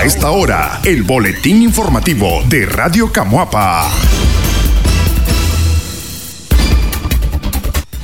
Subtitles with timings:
[0.00, 3.86] A esta hora, el boletín informativo de Radio Camuapa.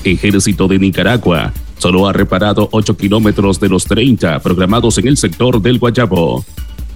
[0.04, 5.62] Ejército de Nicaragua solo ha reparado 8 kilómetros de los 30 programados en el sector
[5.62, 6.44] del Guayabo.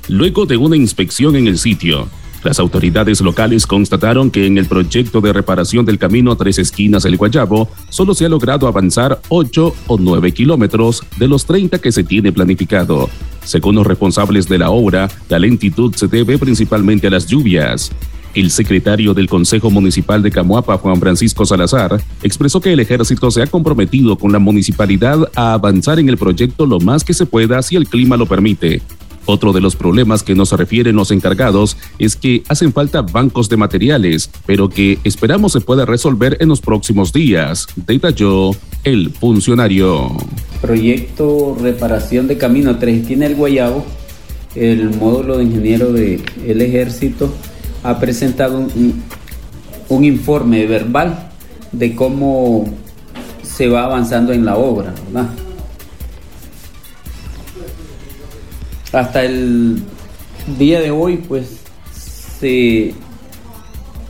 [0.09, 2.07] Luego de una inspección en el sitio,
[2.43, 7.03] las autoridades locales constataron que en el proyecto de reparación del camino a tres esquinas
[7.03, 11.93] del Guayabo solo se ha logrado avanzar 8 o 9 kilómetros de los 30 que
[11.93, 13.11] se tiene planificado.
[13.45, 17.91] Según los responsables de la obra, la lentitud se debe principalmente a las lluvias.
[18.33, 23.43] El secretario del Consejo Municipal de Camuapa, Juan Francisco Salazar, expresó que el ejército se
[23.43, 27.61] ha comprometido con la municipalidad a avanzar en el proyecto lo más que se pueda
[27.61, 28.83] si el clima lo permite.
[29.33, 33.57] Otro de los problemas que nos refieren los encargados es que hacen falta bancos de
[33.57, 38.51] materiales, pero que esperamos se pueda resolver en los próximos días, detalló
[38.83, 40.17] el funcionario.
[40.61, 43.87] Proyecto reparación de camino 3 tiene el Guayabo,
[44.57, 47.33] el módulo de ingeniero del ejército
[47.85, 49.01] ha presentado un,
[49.91, 51.31] un informe verbal
[51.71, 52.65] de cómo
[53.45, 55.31] se va avanzando en la obra, ¿verdad?
[58.93, 59.83] Hasta el
[60.59, 61.61] día de hoy, pues,
[62.41, 62.93] se,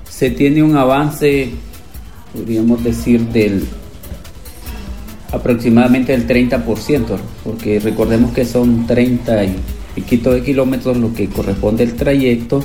[0.08, 1.50] se tiene un avance,
[2.32, 3.66] podríamos decir, del
[5.32, 9.56] aproximadamente del 30%, porque recordemos que son 30 y
[9.94, 12.64] piquito de kilómetros lo que corresponde al trayecto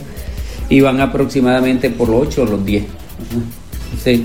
[0.70, 2.86] y van aproximadamente por los 8 o los 10.
[3.86, 4.22] Entonces,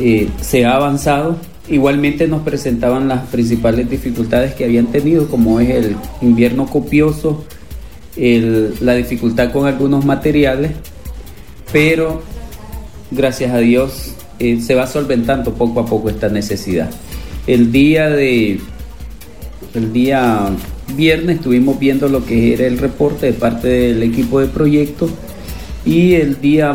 [0.00, 1.36] eh, se ha avanzado.
[1.68, 7.44] Igualmente nos presentaban las principales dificultades que habían tenido, como es el invierno copioso,
[8.16, 10.72] la dificultad con algunos materiales,
[11.72, 12.22] pero
[13.10, 16.90] gracias a Dios eh, se va solventando poco a poco esta necesidad.
[17.46, 18.60] El día de
[19.74, 20.50] el día
[20.94, 25.08] viernes estuvimos viendo lo que era el reporte de parte del equipo de proyecto
[25.84, 26.72] y el día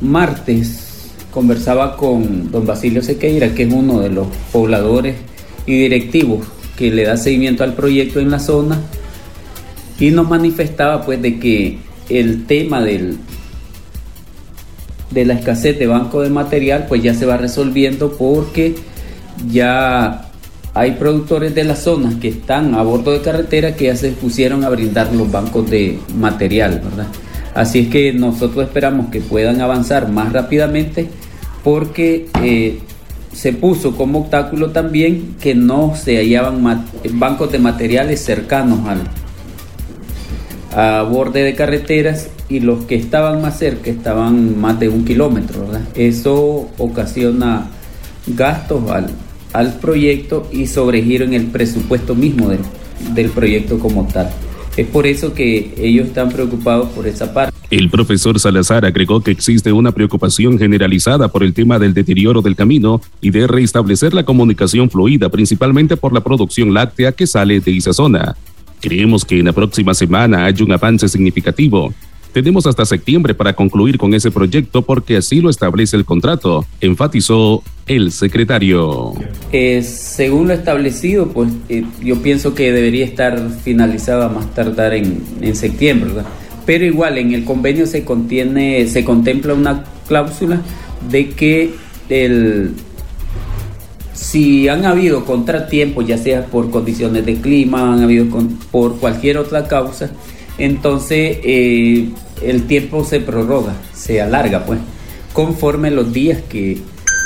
[0.00, 0.91] martes
[1.32, 5.16] conversaba con don Basilio Sequeira, que es uno de los pobladores
[5.66, 6.46] y directivos
[6.76, 8.80] que le da seguimiento al proyecto en la zona,
[9.98, 13.18] y nos manifestaba pues de que el tema del,
[15.10, 18.74] de la escasez de banco de material pues ya se va resolviendo porque
[19.50, 20.28] ya
[20.74, 24.64] hay productores de la zona que están a bordo de carretera que ya se pusieron
[24.64, 27.06] a brindar los bancos de material, ¿verdad?
[27.54, 31.08] Así es que nosotros esperamos que puedan avanzar más rápidamente
[31.62, 32.80] porque eh,
[33.32, 39.00] se puso como obstáculo también que no se hallaban bancos de materiales cercanos al
[40.74, 45.66] a borde de carreteras y los que estaban más cerca estaban más de un kilómetro.
[45.94, 47.66] Eso ocasiona
[48.26, 49.10] gastos al,
[49.52, 52.50] al proyecto y sobregiro en el presupuesto mismo
[53.14, 54.30] del proyecto como tal.
[54.76, 57.54] Es por eso que ellos están preocupados por esa parte.
[57.70, 62.56] El profesor Salazar agregó que existe una preocupación generalizada por el tema del deterioro del
[62.56, 67.76] camino y de restablecer la comunicación fluida, principalmente por la producción láctea que sale de
[67.76, 68.34] esa zona.
[68.80, 71.92] Creemos que en la próxima semana hay un avance significativo.
[72.32, 77.62] Tenemos hasta septiembre para concluir con ese proyecto porque así lo establece el contrato, enfatizó
[77.86, 79.12] el secretario.
[79.82, 85.54] Según lo establecido, pues eh, yo pienso que debería estar finalizada más tardar en, en
[85.54, 86.30] septiembre, ¿verdad?
[86.64, 90.62] Pero igual en el convenio se contiene, se contempla una cláusula
[91.10, 91.74] de que
[92.08, 92.70] el,
[94.12, 98.26] si han habido contratiempos, ya sea por condiciones de clima, han habido
[98.70, 100.10] por cualquier otra causa,
[100.64, 102.08] entonces eh,
[102.42, 104.78] el tiempo se prorroga, se alarga, pues,
[105.32, 106.78] conforme los días que,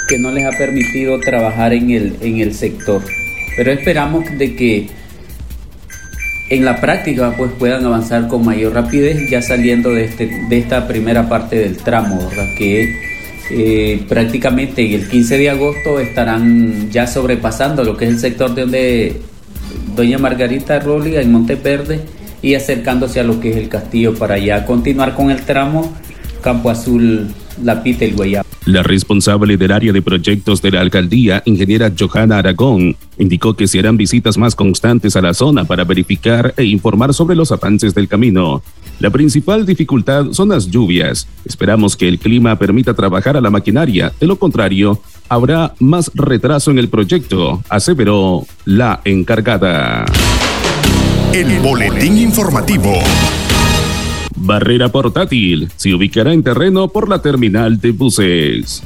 [0.08, 3.02] que no les ha permitido trabajar en el, en el sector.
[3.56, 4.88] Pero esperamos de que
[6.48, 10.86] en la práctica pues puedan avanzar con mayor rapidez ya saliendo de, este, de esta
[10.86, 12.54] primera parte del tramo, ¿verdad?
[12.56, 12.94] que
[13.50, 18.60] eh, prácticamente el 15 de agosto estarán ya sobrepasando lo que es el sector de
[18.62, 19.20] donde
[19.94, 22.00] doña Margarita Róliga en Monteverde
[22.46, 25.92] y acercándose a lo que es el castillo para ya continuar con el tramo
[26.42, 27.26] Campo Azul,
[27.64, 28.48] La Pita y el Guayabo.
[28.66, 33.80] La responsable del área de proyectos de la alcaldía, ingeniera Johanna Aragón, indicó que se
[33.80, 38.06] harán visitas más constantes a la zona para verificar e informar sobre los avances del
[38.06, 38.62] camino.
[39.00, 41.26] La principal dificultad son las lluvias.
[41.44, 46.70] Esperamos que el clima permita trabajar a la maquinaria, de lo contrario, habrá más retraso
[46.70, 50.04] en el proyecto, aseveró la encargada.
[51.36, 52.94] El boletín informativo.
[54.36, 58.82] Barrera portátil se ubicará en terreno por la terminal de buses.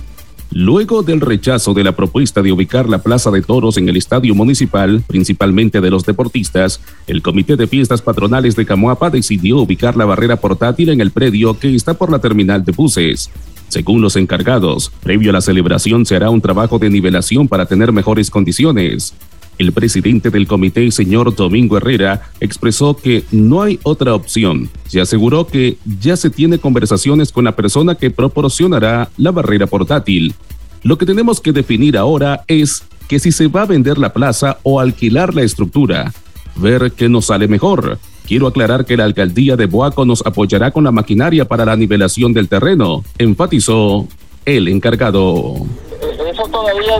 [0.51, 4.35] Luego del rechazo de la propuesta de ubicar la Plaza de Toros en el estadio
[4.35, 10.07] municipal, principalmente de los deportistas, el Comité de Fiestas Patronales de Camoapa decidió ubicar la
[10.07, 13.31] barrera portátil en el predio que está por la terminal de buses.
[13.69, 17.93] Según los encargados, previo a la celebración se hará un trabajo de nivelación para tener
[17.93, 19.15] mejores condiciones.
[19.61, 24.71] El presidente del comité, señor Domingo Herrera, expresó que no hay otra opción.
[24.89, 30.35] Se aseguró que ya se tiene conversaciones con la persona que proporcionará la barrera portátil.
[30.83, 34.57] Lo que tenemos que definir ahora es que si se va a vender la plaza
[34.63, 36.11] o alquilar la estructura,
[36.57, 37.99] ver qué nos sale mejor.
[38.27, 42.33] Quiero aclarar que la alcaldía de Boaco nos apoyará con la maquinaria para la nivelación
[42.33, 44.09] del terreno, enfatizó
[44.47, 45.67] el encargado.
[46.01, 46.95] Eso todavía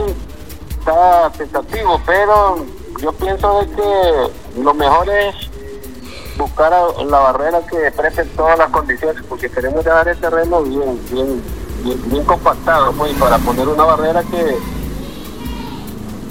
[1.37, 2.65] tentativo, pero
[3.01, 5.35] yo pienso de que lo mejor es
[6.37, 11.43] buscar la barrera que preste todas las condiciones, porque queremos dejar el terreno bien, bien,
[11.83, 14.57] bien, compactado, pues, para poner una barrera que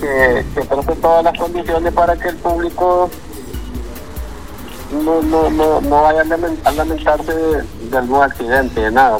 [0.00, 3.10] que, que todas las condiciones para que el público
[4.90, 6.22] no, no, no, no vaya
[6.64, 9.18] a lamentarse de, algún accidente, de nada.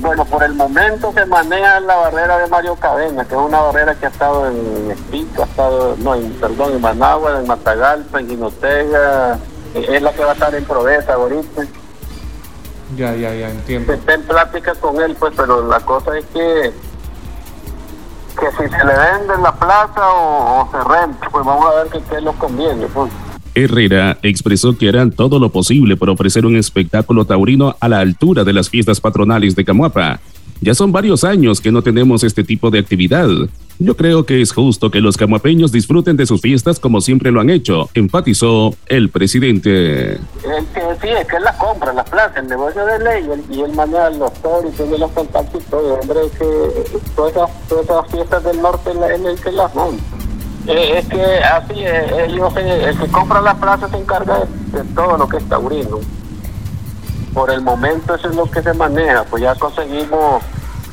[0.00, 3.94] Bueno, por el momento se maneja la barrera de Mario Cadena, que es una barrera
[3.94, 8.28] que ha estado en Espico, ha estado, no, en, perdón, en Managua, en Matagalpa, en
[8.28, 9.38] Guinotega,
[9.74, 11.62] es la que va a estar en Proveza ahorita.
[12.96, 13.92] Ya, ya, ya, entiendo.
[13.92, 16.72] Está en plática con él, pues, pero la cosa es que
[18.38, 22.02] que si se le vende la plaza o, se renta, pues vamos a ver qué,
[22.10, 22.86] qué nos conviene.
[22.88, 23.10] Pues.
[23.54, 28.44] Herrera expresó que harán todo lo posible por ofrecer un espectáculo taurino a la altura
[28.44, 30.20] de las fiestas patronales de Camuapa.
[30.60, 33.28] Ya son varios años que no tenemos este tipo de actividad.
[33.78, 37.40] Yo creo que es justo que los camuapeños disfruten de sus fiestas como siempre lo
[37.40, 40.16] han hecho, enfatizó el presidente.
[41.02, 41.92] Sí, es que compra,
[42.36, 45.94] el de ley, y él maneja y tiene los contactos y todo.
[46.00, 49.72] Hombre, que todas fiestas del norte el que las.
[50.66, 54.40] Eh, es que así, eh, ellos, el que compra la plaza se encarga
[54.72, 56.00] de, todo lo que es taurino.
[57.34, 60.42] Por el momento eso es lo que se maneja, pues ya conseguimos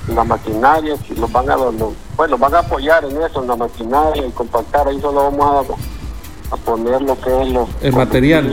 [0.08, 4.32] la maquinaria, los van a, bueno, van a apoyar en eso, en la maquinaria y
[4.32, 5.68] compactar, ahí solo vamos
[6.50, 8.46] a, poner lo que es el material,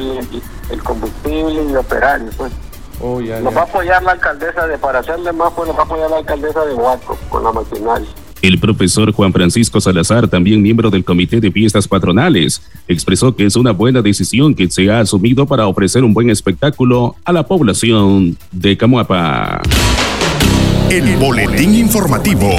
[0.70, 2.52] el combustible y el operario, pues.
[3.00, 5.84] Oh, nos va a apoyar la alcaldesa de, para hacerle más, pues nos va a
[5.84, 8.08] apoyar la alcaldesa de Huaco con la maquinaria.
[8.40, 13.56] El profesor Juan Francisco Salazar, también miembro del Comité de Fiestas Patronales, expresó que es
[13.56, 18.38] una buena decisión que se ha asumido para ofrecer un buen espectáculo a la población
[18.52, 19.60] de Camuapa.
[20.88, 22.50] El boletín informativo.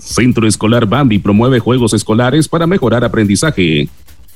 [0.00, 3.88] Centro Escolar Bambi promueve juegos escolares para mejorar aprendizaje.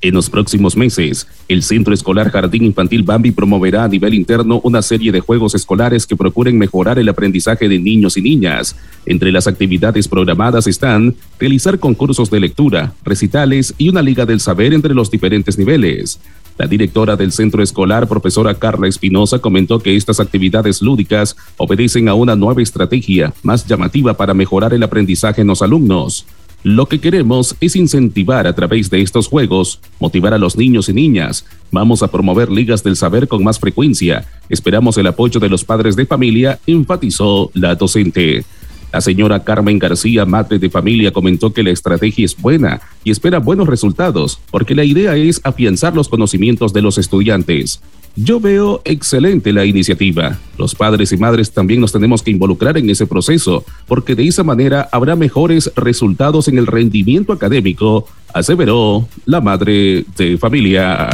[0.04, 4.82] En los próximos meses, el Centro Escolar Jardín Infantil Bambi promoverá a nivel interno una
[4.82, 8.74] serie de juegos escolares que procuren mejorar el aprendizaje de niños y niñas.
[9.06, 14.74] Entre las actividades programadas están realizar concursos de lectura, recitales y una liga del saber
[14.74, 16.18] entre los diferentes niveles.
[16.58, 22.14] La directora del centro escolar, profesora Carla Espinosa, comentó que estas actividades lúdicas obedecen a
[22.14, 26.26] una nueva estrategia más llamativa para mejorar el aprendizaje en los alumnos.
[26.64, 30.92] Lo que queremos es incentivar a través de estos juegos, motivar a los niños y
[30.92, 31.44] niñas.
[31.72, 34.26] Vamos a promover ligas del saber con más frecuencia.
[34.48, 38.44] Esperamos el apoyo de los padres de familia, enfatizó la docente.
[38.92, 43.40] La señora Carmen García, madre de familia, comentó que la estrategia es buena y espera
[43.40, 47.80] buenos resultados, porque la idea es afianzar los conocimientos de los estudiantes.
[48.14, 50.38] Yo veo excelente la iniciativa.
[50.58, 54.44] Los padres y madres también nos tenemos que involucrar en ese proceso, porque de esa
[54.44, 61.08] manera habrá mejores resultados en el rendimiento académico, aseveró la madre de familia.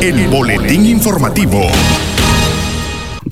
[0.00, 1.60] El boletín informativo.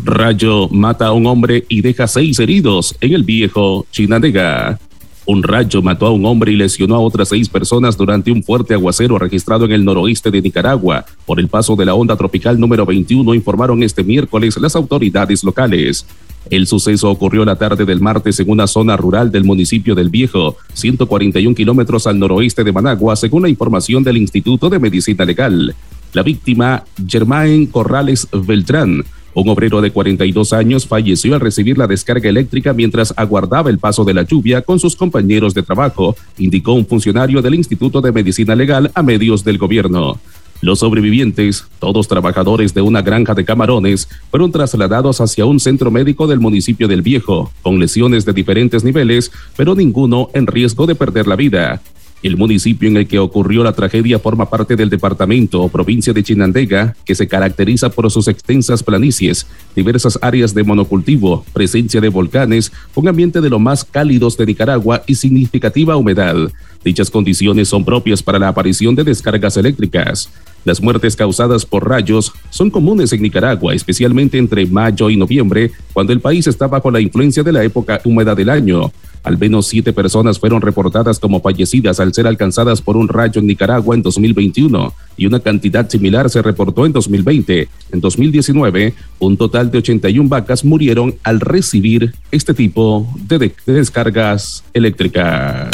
[0.05, 4.79] Rayo mata a un hombre y deja seis heridos en el viejo Chinandega.
[5.27, 8.75] Un rayo mató a un hombre y lesionó a otras seis personas durante un fuerte
[8.75, 11.07] aguacero registrado en el noroeste de Nicaragua.
[11.25, 16.05] Por el paso de la onda tropical número 21, informaron este miércoles las autoridades locales.
[16.51, 20.59] El suceso ocurrió la tarde del martes en una zona rural del municipio del Viejo,
[20.75, 25.75] 141 kilómetros al noroeste de Managua, según la información del Instituto de Medicina Legal.
[26.13, 29.03] La víctima, Germain Corrales Beltrán,
[29.35, 34.05] un obrero de 42 años falleció al recibir la descarga eléctrica mientras aguardaba el paso
[34.05, 38.55] de la lluvia con sus compañeros de trabajo, indicó un funcionario del Instituto de Medicina
[38.55, 40.19] Legal a medios del gobierno.
[40.61, 46.27] Los sobrevivientes, todos trabajadores de una granja de camarones, fueron trasladados hacia un centro médico
[46.27, 51.27] del municipio del Viejo, con lesiones de diferentes niveles, pero ninguno en riesgo de perder
[51.27, 51.83] la vida.
[52.25, 56.23] El municipio en el que ocurrió la tragedia forma parte del departamento o provincia de
[56.23, 62.73] Chinandega, que se caracteriza por sus extensas planicies, diversas áreas de monocultivo, presencia de volcanes,
[62.95, 66.51] un ambiente de lo más cálidos de Nicaragua y significativa humedad.
[66.83, 70.31] Dichas condiciones son propias para la aparición de descargas eléctricas.
[70.65, 76.15] Las muertes causadas por rayos son comunes en Nicaragua, especialmente entre mayo y noviembre, cuando
[76.15, 78.91] el país está bajo la influencia de la época húmeda del año.
[79.25, 83.47] Al menos siete personas fueron reportadas como fallecidas al ser alcanzadas por un rayo en
[83.47, 87.69] Nicaragua en 2021 y una cantidad similar se reportó en 2020.
[87.93, 94.63] En 2019, un total de 81 vacas murieron al recibir este tipo de, de descargas
[94.75, 95.71] eléctricas.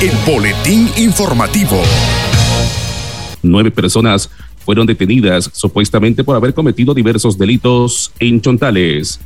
[0.00, 1.82] El boletín informativo.
[3.42, 4.30] Nueve personas
[4.64, 9.20] fueron detenidas supuestamente por haber cometido diversos delitos en Chontales.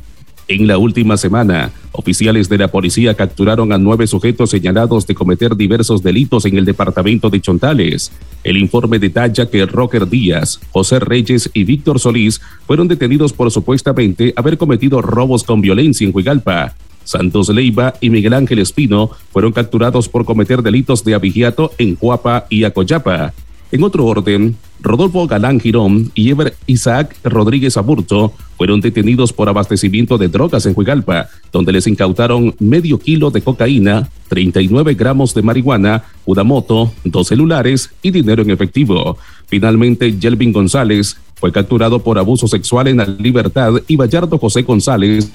[0.49, 5.55] En la última semana, oficiales de la policía capturaron a nueve sujetos señalados de cometer
[5.55, 8.11] diversos delitos en el departamento de Chontales.
[8.43, 14.33] El informe detalla que Rocker Díaz, José Reyes y Víctor Solís fueron detenidos por supuestamente
[14.35, 16.73] haber cometido robos con violencia en Huigalpa.
[17.03, 22.47] Santos Leiva y Miguel Ángel Espino fueron capturados por cometer delitos de abigiato en Cuapa
[22.49, 23.33] y Acoyapa.
[23.71, 30.17] En otro orden, Rodolfo Galán Girón y Ever Isaac Rodríguez Aburto fueron detenidos por abastecimiento
[30.17, 36.03] de drogas en Huigalpa, donde les incautaron medio kilo de cocaína, 39 gramos de marihuana,
[36.25, 39.17] una moto, dos celulares y dinero en efectivo.
[39.47, 45.29] Finalmente, Yelvin González fue capturado por abuso sexual en la libertad y Bayardo José González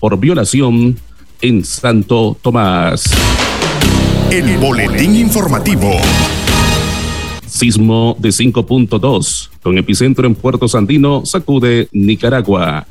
[0.00, 0.96] por violación
[1.40, 3.04] en Santo Tomás.
[4.30, 5.92] El boletín informativo.
[7.56, 12.86] Sismo de 5.2 con epicentro en Puerto Sandino sacude Nicaragua.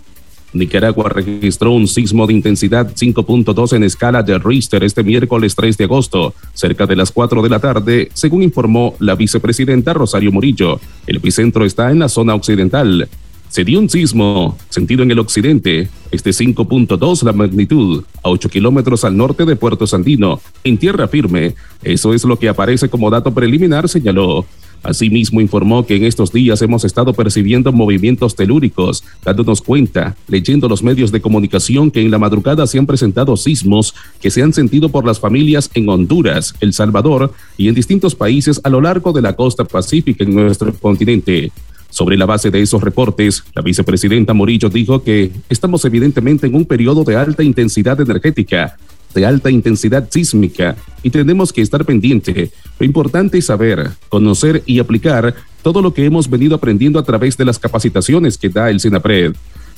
[0.53, 5.83] Nicaragua registró un sismo de intensidad 5.2 en escala de Richter este miércoles 3 de
[5.83, 10.79] agosto, cerca de las 4 de la tarde, según informó la vicepresidenta Rosario Murillo.
[11.05, 13.07] El epicentro está en la zona occidental.
[13.55, 19.05] Se dio un sismo sentido en el occidente, este 5.2 la magnitud, a 8 kilómetros
[19.05, 21.55] al norte de Puerto Sandino, en tierra firme.
[21.81, 24.45] Eso es lo que aparece como dato preliminar, señaló.
[24.83, 30.83] Asimismo, informó que en estos días hemos estado percibiendo movimientos telúricos, dándonos cuenta, leyendo los
[30.83, 34.89] medios de comunicación, que en la madrugada se han presentado sismos que se han sentido
[34.89, 39.21] por las familias en Honduras, El Salvador y en distintos países a lo largo de
[39.21, 41.53] la costa pacífica en nuestro continente.
[41.95, 46.65] Sobre la base de esos reportes, la vicepresidenta Morillo dijo que estamos evidentemente en un
[46.65, 48.75] periodo de alta intensidad energética,
[49.13, 52.51] de alta intensidad sísmica, y tenemos que estar pendiente.
[52.77, 57.37] Lo importante es saber, conocer y aplicar todo lo que hemos venido aprendiendo a través
[57.37, 59.33] de las capacitaciones que da el SINAPRED.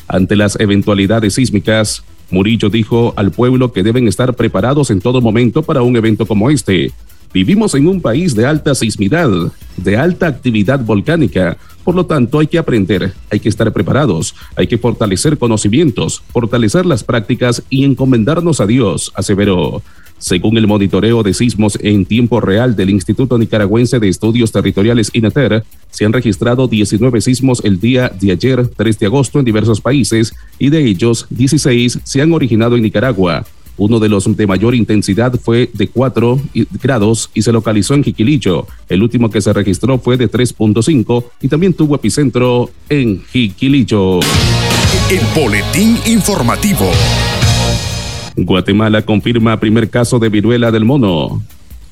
[0.07, 5.62] Ante las eventualidades sísmicas, Murillo dijo al pueblo que deben estar preparados en todo momento
[5.62, 6.91] para un evento como este.
[7.34, 9.29] Vivimos en un país de alta sismidad,
[9.75, 14.67] de alta actividad volcánica, por lo tanto hay que aprender, hay que estar preparados, hay
[14.67, 19.81] que fortalecer conocimientos, fortalecer las prácticas y encomendarnos a Dios, aseveró.
[20.19, 25.63] Según el monitoreo de sismos en tiempo real del Instituto Nicaragüense de Estudios Territoriales INATER,
[25.91, 30.34] se han registrado 19 sismos el día de ayer, 3 de agosto, en diversos países,
[30.57, 33.46] y de ellos 16 se han originado en Nicaragua.
[33.77, 36.41] Uno de los de mayor intensidad fue de 4
[36.81, 38.65] grados y se localizó en Jiquilillo.
[38.89, 44.19] El último que se registró fue de 3.5 y también tuvo epicentro en Jiquilillo.
[45.12, 46.89] El boletín informativo.
[48.36, 51.41] Guatemala confirma primer caso de viruela del mono.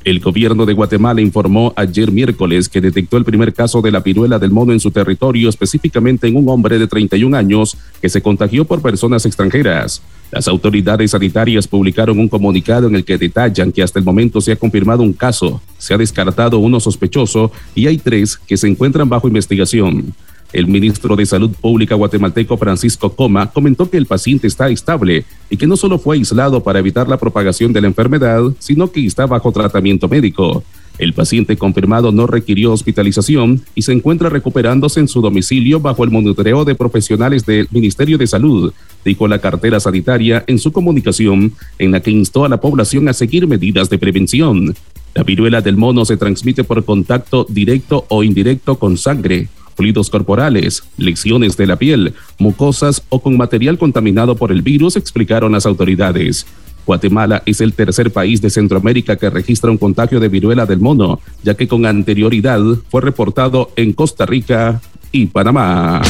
[0.05, 4.37] El gobierno de Guatemala informó ayer miércoles que detectó el primer caso de la viruela
[4.37, 8.65] del mono en su territorio, específicamente en un hombre de 31 años que se contagió
[8.65, 10.03] por personas extranjeras.
[10.29, 14.51] Las autoridades sanitarias publicaron un comunicado en el que detallan que hasta el momento se
[14.51, 19.09] ha confirmado un caso, se ha descartado uno sospechoso y hay tres que se encuentran
[19.09, 20.13] bajo investigación.
[20.55, 25.57] El ministro de Salud Pública guatemalteco Francisco Coma comentó que el paciente está estable y
[25.57, 29.25] que no solo fue aislado para evitar la propagación de la enfermedad, sino que está
[29.25, 30.63] bajo tratamiento médico.
[30.97, 36.09] El paciente confirmado no requirió hospitalización y se encuentra recuperándose en su domicilio bajo el
[36.09, 38.71] monitoreo de profesionales del Ministerio de Salud,
[39.03, 43.13] dijo la cartera sanitaria en su comunicación, en la que instó a la población a
[43.13, 44.73] seguir medidas de prevención.
[45.15, 50.83] La viruela del mono se transmite por contacto directo o indirecto con sangre, fluidos corporales,
[50.97, 56.45] lesiones de la piel, mucosas o con material contaminado por el virus, explicaron las autoridades.
[56.85, 61.19] Guatemala es el tercer país de Centroamérica que registra un contagio de viruela del mono,
[61.43, 66.01] ya que con anterioridad fue reportado en Costa Rica y Panamá.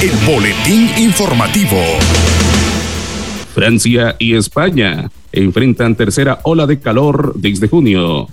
[0.00, 1.78] El boletín informativo.
[3.54, 8.28] Francia y España enfrentan tercera ola de calor desde junio.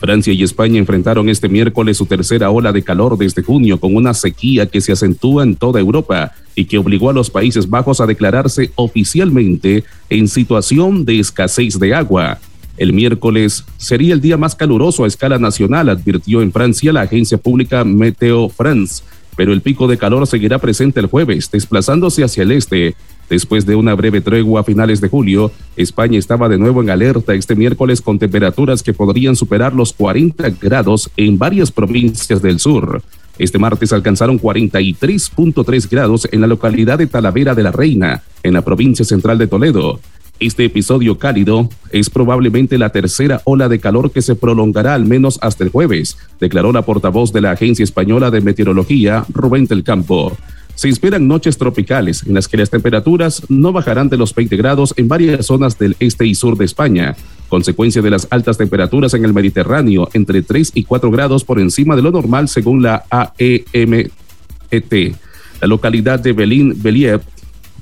[0.00, 4.14] Francia y España enfrentaron este miércoles su tercera ola de calor desde junio con una
[4.14, 8.06] sequía que se acentúa en toda Europa y que obligó a los Países Bajos a
[8.06, 12.38] declararse oficialmente en situación de escasez de agua.
[12.78, 17.36] El miércoles sería el día más caluroso a escala nacional, advirtió en Francia la agencia
[17.36, 19.02] pública Meteo France,
[19.40, 22.94] pero el pico de calor seguirá presente el jueves, desplazándose hacia el este.
[23.30, 27.32] Después de una breve tregua a finales de julio, España estaba de nuevo en alerta
[27.32, 33.00] este miércoles con temperaturas que podrían superar los 40 grados en varias provincias del sur.
[33.38, 38.60] Este martes alcanzaron 43.3 grados en la localidad de Talavera de la Reina, en la
[38.60, 40.00] provincia central de Toledo.
[40.40, 45.38] Este episodio cálido es probablemente la tercera ola de calor que se prolongará al menos
[45.42, 50.34] hasta el jueves, declaró la portavoz de la Agencia Española de Meteorología, Rubén del Campo.
[50.74, 54.94] Se esperan noches tropicales en las que las temperaturas no bajarán de los 20 grados
[54.96, 57.16] en varias zonas del este y sur de España,
[57.50, 61.96] consecuencia de las altas temperaturas en el Mediterráneo, entre 3 y 4 grados por encima
[61.96, 64.10] de lo normal según la AEMET.
[65.60, 67.20] La localidad de Belín, Believ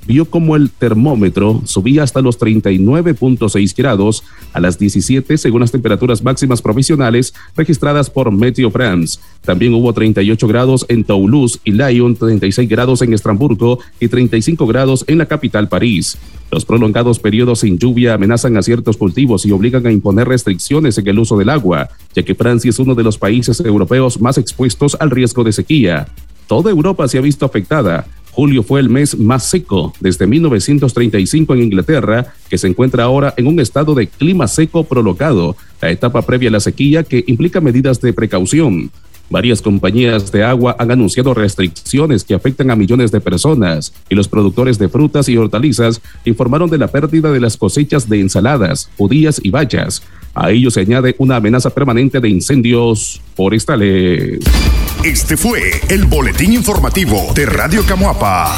[0.08, 4.24] vio como el termómetro subía hasta los 39.6 grados
[4.54, 9.20] a las 17 según las temperaturas máximas provisionales registradas por Meteo France.
[9.44, 15.04] También hubo 38 grados en Toulouse y Lyon, 36 grados en Estrasburgo y 35 grados
[15.08, 16.16] en la capital París.
[16.50, 21.06] Los prolongados periodos sin lluvia amenazan a ciertos cultivos y obligan a imponer restricciones en
[21.06, 24.96] el uso del agua, ya que Francia es uno de los países europeos más expuestos
[24.98, 26.08] al riesgo de sequía.
[26.46, 28.06] Toda Europa se ha visto afectada
[28.38, 33.49] Julio fue el mes más seco desde 1935 en Inglaterra, que se encuentra ahora en
[33.49, 38.00] un estado de clima seco prolongado, la etapa previa a la sequía que implica medidas
[38.00, 38.92] de precaución.
[39.30, 44.28] Varias compañías de agua han anunciado restricciones que afectan a millones de personas y los
[44.28, 49.40] productores de frutas y hortalizas informaron de la pérdida de las cosechas de ensaladas, judías
[49.42, 50.02] y bayas.
[50.35, 54.38] A ello se añade una amenaza permanente de incendios forestales.
[55.04, 58.56] Este fue el boletín informativo de Radio Camuapa.